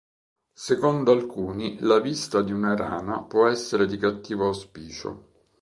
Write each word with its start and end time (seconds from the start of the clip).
Secondo 0.55 1.11
alcuni 1.11 1.77
la 1.81 1.99
vista 1.99 2.41
di 2.41 2.51
una 2.51 2.75
rana 2.75 3.21
può 3.21 3.45
essere 3.47 3.85
di 3.85 3.99
cattivo 3.99 4.47
auspicio. 4.47 5.29